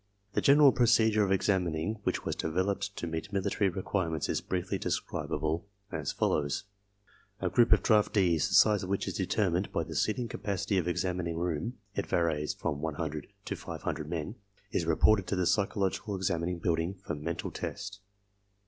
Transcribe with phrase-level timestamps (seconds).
[0.33, 5.67] The general procedure of examining which was developed to meet military requirements is briefly describable
[5.91, 6.63] as follows:
[7.39, 10.87] A group of draftees, the size of which is determined by the seating capacity of
[10.87, 14.33] examining room (it varies from one hundred to five hundred men)
[14.71, 17.99] is reported to the psychological examining building for mental test.